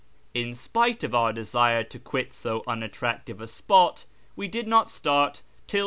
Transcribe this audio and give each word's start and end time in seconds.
In 0.33 0.55
spite 0.55 1.03
of 1.03 1.13
our 1.13 1.31
desire 1.31 1.83
to 1.83 1.99
quit 1.99 2.33
so 2.33 2.63
unattractive 2.65 3.39
a 3.39 3.45
spot, 3.47 4.05
we 4.35 4.47
did 4.47 4.67
not 4.67 4.89
start 4.89 5.43
till 5.67 5.77
7. 5.79 5.79